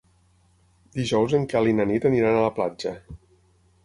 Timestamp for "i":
1.71-1.75